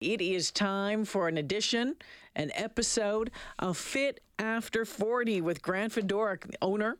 [0.00, 1.96] It is time for an edition,
[2.34, 6.96] an episode of Fit After 40 with Grant Fedoruk, owner,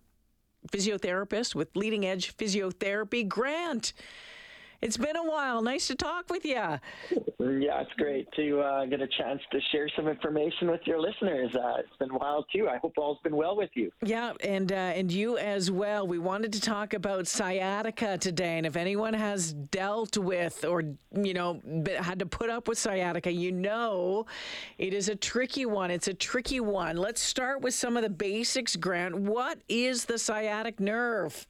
[0.71, 3.27] physiotherapist with Leading Edge Physiotherapy.
[3.27, 3.95] Grant,
[4.83, 5.63] it's been a while.
[5.63, 6.55] Nice to talk with you.
[6.55, 6.81] Yeah,
[7.39, 11.55] it's great to uh, get a chance to share some information with your listeners.
[11.55, 12.69] Uh, it's been a while too.
[12.69, 13.91] I hope all's been well with you.
[14.03, 16.07] Yeah, and uh, and you as well.
[16.07, 20.83] We wanted to talk about sciatica today, and if anyone has dealt with or
[21.15, 21.61] you know
[21.99, 24.27] had to put up with sciatica, you know
[24.79, 25.91] it is a tricky one.
[25.91, 26.97] It's a tricky one.
[26.97, 28.77] Let's start with some of the basics.
[28.77, 31.47] Grant, what is the sciatic nerve?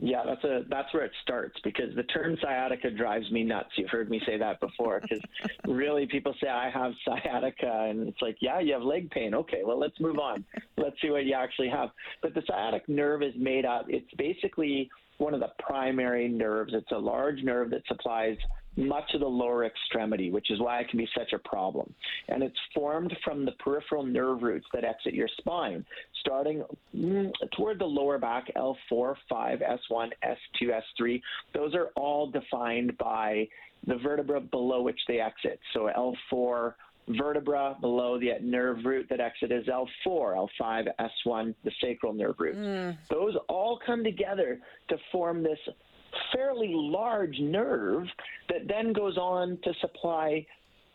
[0.00, 3.70] Yeah, that's a that's where it starts because the term sciatica drives me nuts.
[3.76, 5.20] You've heard me say that before because
[5.66, 9.34] really people say I have sciatica and it's like, yeah, you have leg pain.
[9.34, 10.44] Okay, well let's move on.
[10.76, 11.90] let's see what you actually have.
[12.22, 13.86] But the sciatic nerve is made up.
[13.88, 16.72] It's basically one of the primary nerves.
[16.74, 18.36] It's a large nerve that supplies
[18.78, 21.92] much of the lower extremity, which is why it can be such a problem.
[22.28, 25.84] And it's formed from the peripheral nerve roots that exit your spine,
[26.20, 26.62] starting
[26.96, 31.20] mm, toward the lower back, L4, 5, S1, S2, S3.
[31.54, 33.48] Those are all defined by
[33.86, 35.58] the vertebra below which they exit.
[35.74, 35.90] So
[36.32, 36.74] L4,
[37.08, 42.56] vertebra below the nerve root that exit is L4, L5, S1, the sacral nerve root.
[42.56, 42.98] Mm.
[43.10, 45.58] Those all come together to form this
[46.34, 48.04] fairly large nerve
[48.48, 50.46] that then goes on to supply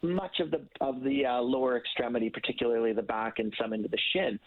[0.04, 3.98] much of the of the uh, lower extremity, particularly the back and some into the
[4.12, 4.38] shin.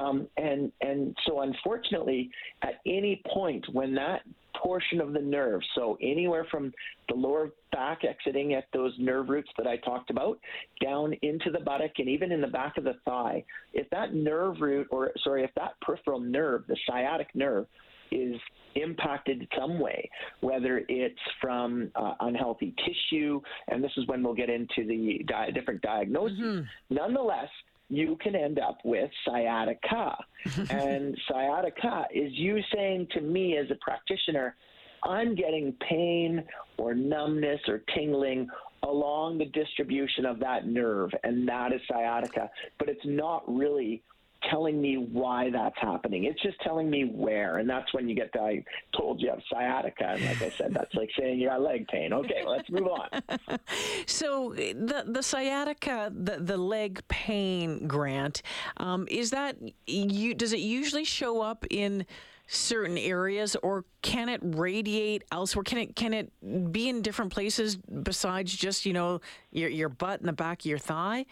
[0.00, 2.30] Um, and and so unfortunately,
[2.62, 4.22] at any point when that
[4.56, 6.72] portion of the nerve, so anywhere from
[7.08, 10.38] the lower back exiting at those nerve roots that I talked about,
[10.82, 14.60] down into the buttock and even in the back of the thigh, if that nerve
[14.60, 17.66] root or sorry, if that peripheral nerve, the sciatic nerve,
[18.10, 18.36] is
[18.74, 20.08] impacted some way,
[20.40, 25.50] whether it's from uh, unhealthy tissue, and this is when we'll get into the di-
[25.50, 26.38] different diagnoses.
[26.38, 26.94] Mm-hmm.
[26.94, 27.48] Nonetheless,
[27.88, 30.16] you can end up with sciatica.
[30.70, 34.56] and sciatica is you saying to me as a practitioner,
[35.02, 36.44] I'm getting pain
[36.78, 38.48] or numbness or tingling
[38.82, 42.50] along the distribution of that nerve, and that is sciatica.
[42.78, 44.02] But it's not really
[44.48, 46.24] telling me why that's happening.
[46.24, 48.64] It's just telling me where, and that's when you get to, I
[48.96, 52.12] told you have sciatica, and like I said, that's like saying you got leg pain.
[52.12, 53.58] Okay, let's move on.
[54.06, 58.42] so the the sciatica, the the leg pain, Grant,
[58.78, 59.56] um, is that
[59.86, 60.34] you?
[60.34, 62.06] Does it usually show up in
[62.52, 67.76] certain areas or can it radiate elsewhere can it can it be in different places
[67.76, 69.20] besides just you know
[69.52, 71.24] your your butt and the back of your thigh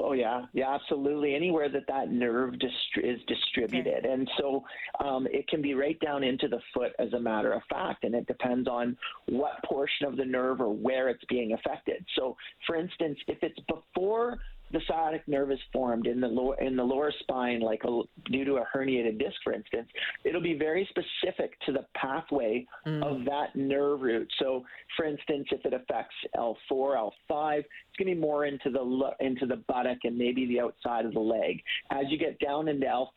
[0.00, 1.34] Oh yeah, yeah, absolutely.
[1.34, 2.72] Anywhere that that nerve dist-
[3.02, 4.12] is distributed, okay.
[4.12, 4.62] and so
[5.04, 8.14] um, it can be right down into the foot, as a matter of fact, and
[8.14, 12.04] it depends on what portion of the nerve or where it's being affected.
[12.16, 14.38] So, for instance, if it's before
[14.72, 18.44] the sciatic nerve is formed in the lower in the lower spine, like a, due
[18.44, 19.88] to a herniated disc, for instance,
[20.24, 23.02] it'll be very specific to the pathway mm.
[23.02, 24.30] of that nerve root.
[24.38, 24.64] So,
[24.96, 26.54] for instance, if it affects L4,
[27.30, 27.68] L5, it's
[27.98, 31.20] going to be more into the into the buttock and maybe the outside of the
[31.20, 31.62] leg.
[31.90, 33.08] As you get down into L5,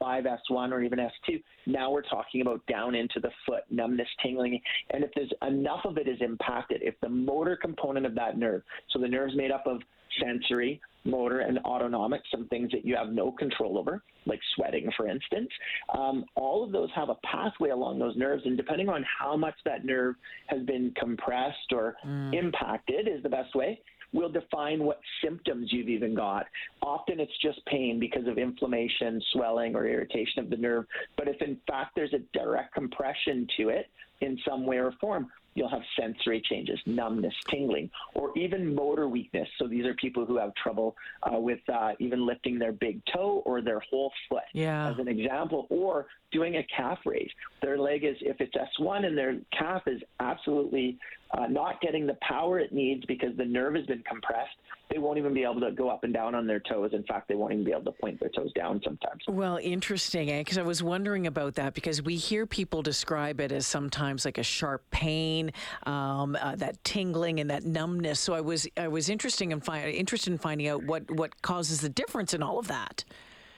[0.50, 4.59] S1, or even S2, now we're talking about down into the foot, numbness, tingling,
[4.91, 8.61] and if there's enough of it is impacted, if the motor component of that nerve,
[8.91, 9.81] so the nerve's made up of
[10.19, 15.07] sensory, motor, and autonomic, some things that you have no control over, like sweating, for
[15.07, 15.49] instance.
[15.97, 19.55] Um, all of those have a pathway along those nerves, and depending on how much
[19.66, 20.16] that nerve
[20.47, 22.38] has been compressed or mm.
[22.38, 23.79] impacted, is the best way
[24.13, 26.45] will define what symptoms you've even got.
[26.81, 30.85] Often it's just pain because of inflammation, swelling, or irritation of the nerve.
[31.17, 33.88] But if in fact there's a direct compression to it
[34.22, 39.47] in some way or form, you'll have sensory changes, numbness, tingling, or even motor weakness.
[39.57, 43.41] So these are people who have trouble uh, with uh, even lifting their big toe
[43.45, 44.89] or their whole foot, yeah.
[44.89, 47.29] as an example, or doing a calf raise.
[47.61, 50.97] Their leg is, if it's S1 and their calf is absolutely
[51.38, 54.56] uh, not getting the power it needs because the nerve has been compressed,
[54.92, 56.91] they won't even be able to go up and down on their toes.
[56.94, 59.22] In fact, they won't even be able to point their toes down sometimes.
[59.28, 60.61] Well, interesting, because eh?
[60.61, 64.44] I was wondering about that because we hear people describe it as sometimes like a
[64.44, 65.52] sharp pain,
[65.84, 68.20] um, uh, that tingling and that numbness.
[68.20, 71.79] So I was I was interesting in fi- interested in finding out what what causes
[71.79, 73.05] the difference in all of that.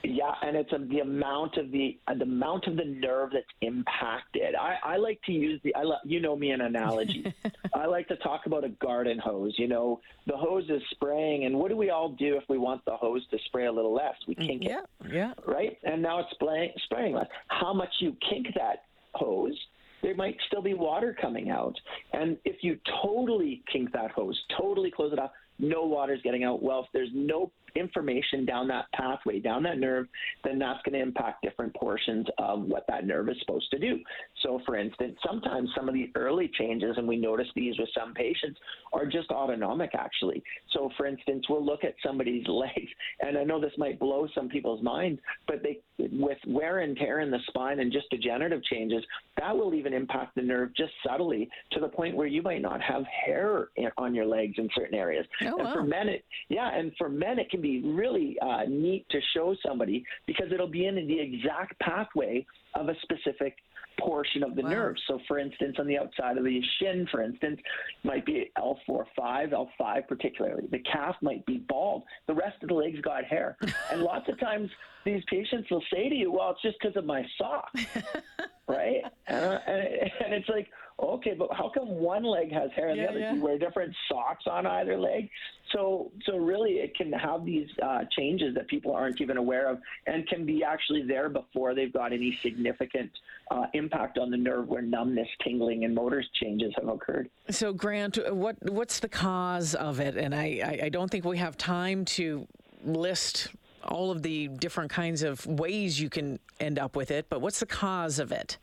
[0.05, 3.45] Yeah, and it's a, the amount of the uh, the amount of the nerve that's
[3.61, 4.53] impacted.
[4.53, 7.33] I, I like to use the I lo- you know me an analogy.
[7.73, 9.53] I like to talk about a garden hose.
[9.57, 12.83] You know, the hose is spraying, and what do we all do if we want
[12.83, 14.15] the hose to spray a little less?
[14.27, 14.85] We kink yeah, it.
[15.05, 15.33] Yeah, yeah.
[15.47, 17.27] Right, and now it's spraying spraying less.
[17.47, 18.83] How much you kink that
[19.13, 19.57] hose
[20.01, 21.79] there might still be water coming out.
[22.11, 26.61] And if you totally kink that hose, totally close it off, no water's getting out.
[26.61, 30.07] Well, if there's no information down that pathway, down that nerve,
[30.43, 33.99] then that's going to impact different portions of what that nerve is supposed to do.
[34.41, 38.13] So, for instance, sometimes some of the early changes, and we notice these with some
[38.13, 38.59] patients,
[38.91, 40.43] are just autonomic actually.
[40.71, 42.91] So, for instance, we'll look at somebody's legs,
[43.21, 47.19] and I know this might blow some people's minds, but they, with wear and tear
[47.21, 49.03] in the spine and just degenerative changes,
[49.39, 52.81] that will even impact the nerve just subtly to the point where you might not
[52.81, 55.25] have hair on your legs in certain areas.
[55.41, 55.65] Oh, wow.
[55.65, 59.19] And for men, it, yeah, and for men, it can be really uh, neat to
[59.33, 62.45] show somebody because it'll be in the exact pathway
[62.75, 63.56] of a specific
[64.00, 64.69] portion of the wow.
[64.69, 64.95] nerve.
[65.07, 67.60] So, for instance, on the outside of the shin, for instance,
[68.04, 70.68] might be L4, 5, L5 particularly.
[70.71, 72.04] The calf might be bald.
[72.27, 73.57] The rest of the legs got hair.
[73.92, 74.69] and lots of times
[75.05, 77.71] these patients will say to you, well, it's just because of my sock,
[78.67, 79.01] right?
[79.27, 80.69] And, uh, and, and it's like,
[81.00, 83.19] okay, but how come one leg has hair and yeah, the other?
[83.19, 83.33] Yeah.
[83.33, 85.29] You wear different socks on either leg.
[85.71, 89.79] So, so really, it can have these uh, changes that people aren't even aware of,
[90.05, 93.09] and can be actually there before they've got any significant
[93.49, 97.29] uh, impact on the nerve, where numbness, tingling, and motor changes have occurred.
[97.49, 100.15] So, Grant, what what's the cause of it?
[100.15, 102.47] And I, I, I don't think we have time to
[102.85, 103.49] list
[103.88, 107.59] all of the different kinds of ways you can end up with it, but what's
[107.59, 108.57] the cause of it?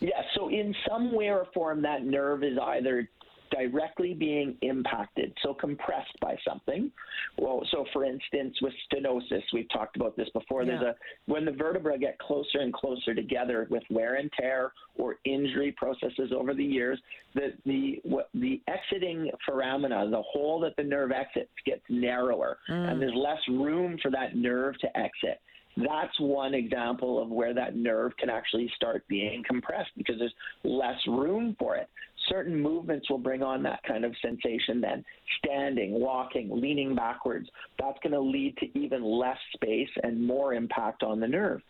[0.00, 3.08] Yeah, so in some way or form, that nerve is either
[3.50, 6.90] directly being impacted, so compressed by something.
[7.38, 10.62] Well, so for instance, with stenosis, we've talked about this before.
[10.62, 10.78] Yeah.
[10.78, 10.94] There's a
[11.26, 16.32] when the vertebrae get closer and closer together with wear and tear or injury processes
[16.36, 17.00] over the years,
[17.34, 22.96] the the what, the exiting foramina, the hole that the nerve exits, gets narrower, and
[22.96, 23.00] mm.
[23.00, 25.40] there's less room for that nerve to exit
[25.86, 30.34] that's one example of where that nerve can actually start being compressed because there's
[30.64, 31.88] less room for it.
[32.28, 35.04] Certain movements will bring on that kind of sensation then.
[35.38, 37.48] Standing, walking, leaning backwards,
[37.78, 41.60] that's going to lead to even less space and more impact on the nerve.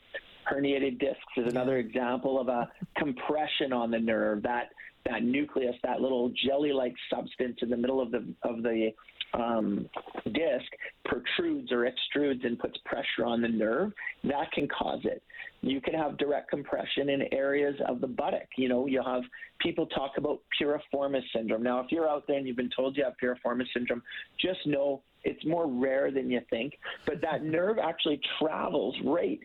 [0.50, 4.42] Herniated discs is another example of a compression on the nerve.
[4.42, 4.70] That
[5.04, 8.90] that nucleus, that little jelly-like substance in the middle of the of the
[9.34, 9.88] um,
[10.24, 10.66] disc
[11.04, 13.92] protrudes or extrudes and puts pressure on the nerve,
[14.24, 15.22] that can cause it.
[15.60, 18.46] You can have direct compression in areas of the buttock.
[18.56, 19.22] You know, you'll have
[19.60, 21.62] people talk about piriformis syndrome.
[21.62, 24.02] Now, if you're out there and you've been told you have piriformis syndrome,
[24.40, 26.74] just know it's more rare than you think.
[27.06, 29.40] But that nerve actually travels right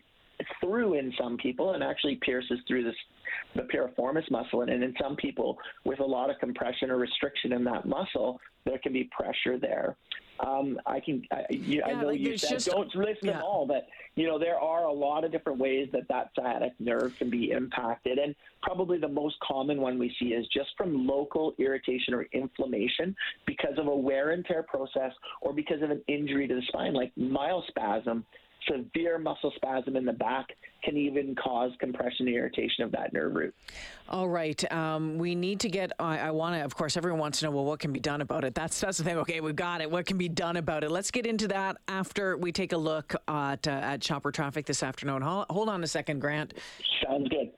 [0.60, 2.94] through in some people and actually pierces through this
[3.54, 4.62] the piriformis muscle.
[4.62, 8.40] And, and in some people with a lot of compression or restriction in that muscle
[8.64, 9.96] there can be pressure there.
[10.40, 13.32] Um, I can I, you, I know like, you said just- don't list yeah.
[13.32, 13.86] them all but
[14.16, 17.50] you know there are a lot of different ways that that sciatic nerve can be
[17.50, 18.18] impacted.
[18.18, 23.14] And probably the most common one we see is just from local irritation or inflammation
[23.46, 26.94] because of a wear and tear process or because of an injury to the spine
[26.94, 28.24] like myospasm
[28.70, 30.46] severe muscle spasm in the back
[30.82, 33.54] can even cause compression and irritation of that nerve root.
[34.08, 34.72] All right.
[34.72, 35.92] Um, we need to get.
[35.98, 36.64] I, I want to.
[36.64, 37.50] Of course, everyone wants to know.
[37.52, 38.54] Well, what can be done about it?
[38.54, 39.16] That's that's the thing.
[39.18, 39.90] Okay, we've got it.
[39.90, 40.90] What can be done about it?
[40.90, 44.82] Let's get into that after we take a look at uh, at shopper traffic this
[44.82, 45.22] afternoon.
[45.22, 46.54] Hold, hold on a second, Grant.
[47.02, 47.50] Sounds good.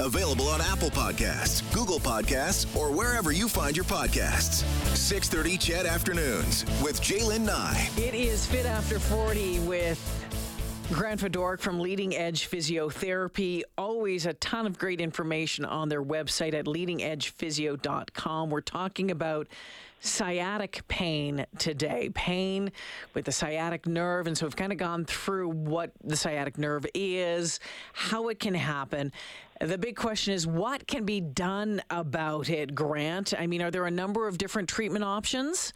[0.00, 4.62] Available on Apple Podcasts, Google Podcasts, or wherever you find your podcasts.
[4.94, 7.88] 6:30 Chet Afternoons with Jaylen Nye.
[7.96, 9.98] It is Fit After 40 with
[10.92, 13.62] Grant Fedoruk from Leading Edge Physiotherapy.
[13.78, 18.50] Always a ton of great information on their website at leadingedgephysio.com.
[18.50, 19.48] We're talking about
[20.00, 22.70] sciatic pain today, pain
[23.14, 24.26] with the sciatic nerve.
[24.26, 27.60] And so we've kind of gone through what the sciatic nerve is,
[27.94, 29.10] how it can happen.
[29.62, 33.32] The big question is what can be done about it, Grant?
[33.36, 35.72] I mean, are there a number of different treatment options?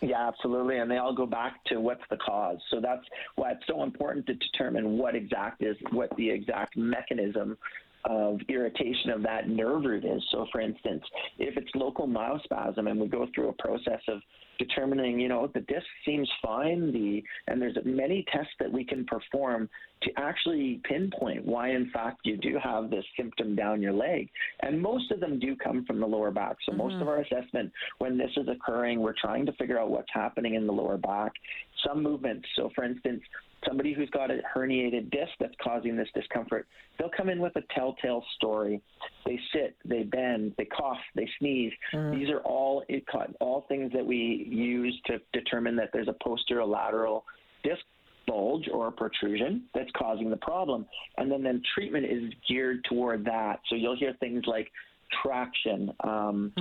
[0.00, 0.78] Yeah, absolutely.
[0.78, 2.58] And they all go back to what's the cause.
[2.70, 3.04] So that's
[3.36, 7.56] why it's so important to determine what exact is what the exact mechanism
[8.06, 10.22] of irritation of that nerve root is.
[10.30, 11.02] So for instance,
[11.38, 14.20] if it's local myospasm and we go through a process of
[14.58, 19.04] determining, you know, the disc seems fine, the and there's many tests that we can
[19.04, 19.68] perform
[20.02, 24.28] to actually pinpoint why in fact you do have this symptom down your leg.
[24.62, 26.56] And most of them do come from the lower back.
[26.64, 27.02] So most mm-hmm.
[27.02, 30.66] of our assessment when this is occurring, we're trying to figure out what's happening in
[30.66, 31.32] the lower back.
[31.86, 32.46] Some movements.
[32.56, 33.20] So for instance,
[33.66, 36.66] somebody who's got a herniated disc that's causing this discomfort,
[36.98, 38.80] they'll come in with a telltale story.
[39.24, 41.72] They sit, they bend, they cough, they sneeze.
[41.94, 42.18] Mm.
[42.18, 43.04] These are all it,
[43.40, 47.22] all things that we use to determine that there's a posterolateral
[47.62, 47.82] disc
[48.26, 50.86] bulge or a protrusion that's causing the problem.
[51.16, 53.60] And then then treatment is geared toward that.
[53.68, 54.70] So you'll hear things like
[55.22, 56.52] traction, um,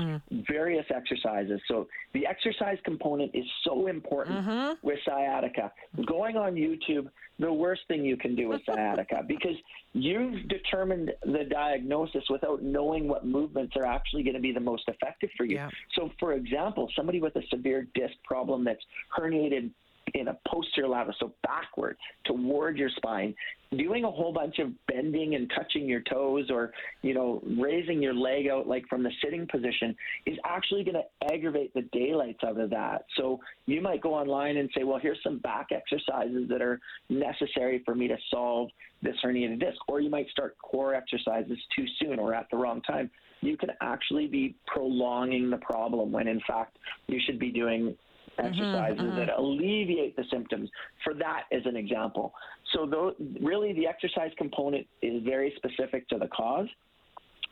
[0.47, 1.59] various exercises.
[1.67, 5.71] So the exercise component is so important with sciatica.
[6.05, 7.09] Going on YouTube,
[7.39, 9.55] the worst thing you can do with sciatica because
[9.93, 14.83] you've determined the diagnosis without knowing what movements are actually going to be the most
[14.87, 15.55] effective for you.
[15.55, 15.69] Yeah.
[15.95, 18.83] So, for example, somebody with a severe disc problem that's
[19.17, 19.71] herniated
[20.13, 23.33] in a posterior lateral, so backward toward your spine,
[23.75, 26.71] doing a whole bunch of bending and touching your toes or,
[27.01, 29.95] you know, raising your leg out like from the sitting position
[30.25, 33.05] is actually going to aggravate the daylights out of that.
[33.17, 37.81] So you might go online and say, well, here's some back exercises that are necessary
[37.83, 38.69] for me to solve
[39.01, 39.77] this herniated disc.
[39.87, 43.09] Or you might start core exercises too soon or at the wrong time.
[43.41, 47.95] You can actually be prolonging the problem when in fact you should be doing
[48.37, 49.41] Mm-hmm, exercises that mm-hmm.
[49.41, 50.69] alleviate the symptoms.
[51.03, 52.33] For that as an example.
[52.73, 56.67] So though, really the exercise component is very specific to the cause.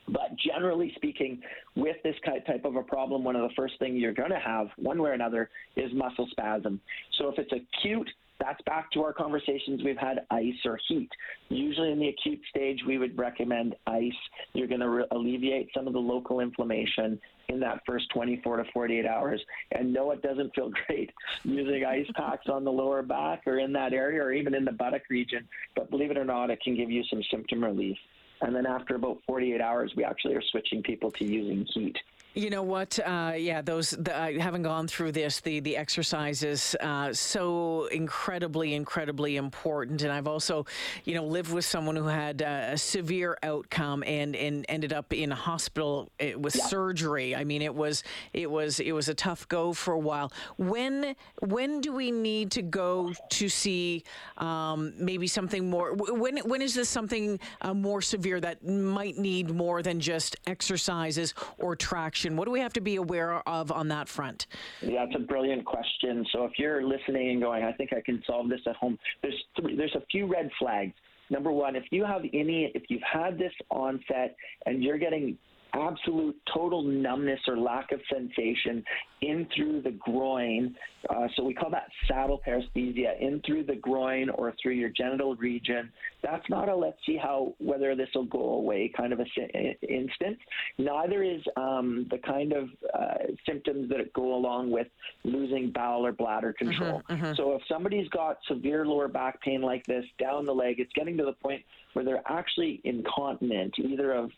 [0.06, 1.40] But generally speaking,
[1.76, 4.68] with this type of a problem, one of the first things you're going to have,
[4.76, 6.78] one way or another, is muscle spasm.
[7.18, 8.10] So if it's acute,
[8.40, 11.10] that's back to our conversations we've had ice or heat.
[11.48, 14.12] Usually in the acute stage, we would recommend ice.
[14.52, 18.64] You're going to re- alleviate some of the local inflammation in that first 24 to
[18.72, 19.40] 48 hours.
[19.72, 21.10] And no, it doesn't feel great
[21.44, 24.72] using ice packs on the lower back or in that area or even in the
[24.72, 25.46] buttock region.
[25.76, 27.96] But believe it or not, it can give you some symptom relief.
[28.40, 31.96] And then after about 48 hours, we actually are switching people to using heat.
[32.36, 32.98] You know what?
[32.98, 38.74] Uh, yeah, those the, uh, having gone through this, the the exercises uh, so incredibly,
[38.74, 40.02] incredibly important.
[40.02, 40.66] And I've also,
[41.04, 45.12] you know, lived with someone who had uh, a severe outcome and and ended up
[45.12, 46.64] in a hospital uh, with Yeah.
[46.64, 47.36] surgery.
[47.36, 50.32] I mean, it was it was it was a tough go for a while.
[50.56, 54.02] When when do we need to go to see
[54.38, 55.94] um, maybe something more?
[55.94, 61.32] When when is this something uh, more severe that might need more than just exercises
[61.58, 62.23] or traction?
[62.32, 64.46] What do we have to be aware of on that front?
[64.80, 66.24] Yeah, that's a brilliant question.
[66.32, 69.44] So if you're listening and going, I think I can solve this at home, there's
[69.76, 70.94] there's a few red flags.
[71.30, 75.38] Number one, if you have any, if you've had this onset and you're getting
[75.74, 78.84] absolute total numbness or lack of sensation
[79.20, 80.74] in through the groin,
[81.08, 85.34] uh, so we call that saddle paresthesia, in through the groin or through your genital
[85.36, 85.90] region.
[86.22, 89.76] That's not a let's see how whether this will go away kind of a si-
[89.88, 90.38] instance.
[90.78, 93.14] Neither is um, the kind of uh,
[93.46, 94.88] symptoms that go along with
[95.24, 97.02] losing bowel or bladder control.
[97.36, 101.16] So if somebody's got severe lower back pain like this down the leg, it's getting
[101.18, 101.62] to the point
[101.94, 104.30] where they're actually incontinent, either of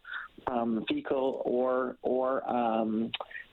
[0.47, 3.11] um, fecal or or um,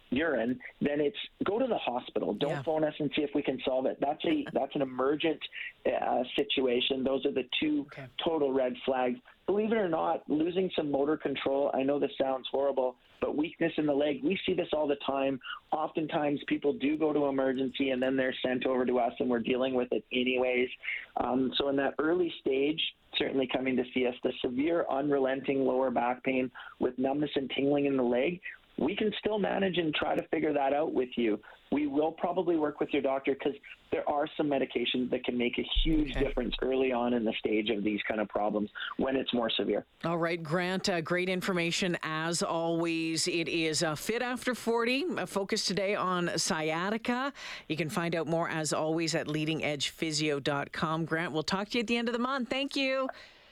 [0.10, 2.34] urine, then it's go to the hospital.
[2.36, 2.62] Don't Yeah.
[2.64, 3.98] phone us and see if we can solve it.
[4.00, 5.40] That's a that's an emergent
[5.86, 7.04] uh, situation.
[7.04, 8.08] Those are the two Okay.
[8.24, 9.20] total red flags.
[9.54, 11.70] Believe it or not, losing some motor control.
[11.76, 14.22] I know this sounds horrible, but weakness in the leg.
[14.24, 15.40] We see this all the time.
[15.72, 19.42] Oftentimes, people do go to emergency and then they're sent over to us, and we're
[19.42, 20.70] dealing with it anyways.
[21.18, 22.82] Um, so in that early stage,
[23.20, 27.86] certainly coming to see us, the severe unrelenting lower back pain with numbness and tingling
[27.86, 28.42] in the leg,
[28.78, 31.40] we can still manage and try to figure that out with you.
[31.72, 33.54] We will probably work with your doctor because
[33.92, 36.24] there are some medications that can make a huge Okay.
[36.26, 39.86] difference early on in the stage of these kind of problems when it's more severe.
[40.04, 43.28] All right, Grant, uh, great information as always.
[43.28, 47.34] It is uh, Fit After 40, a focus today on sciatica.
[47.70, 51.06] You can find out more as always at leadingedgephysio.com.
[51.06, 52.50] Grant, we'll talk to you at the end of the month.
[52.50, 53.08] Thank you.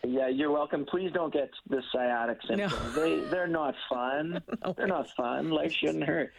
[0.07, 0.85] Yeah, you're welcome.
[0.85, 2.95] Please don't get the sciatic symptoms.
[2.95, 4.41] They they're not fun.
[4.77, 5.51] They're not fun.
[5.51, 6.33] Life shouldn't hurt.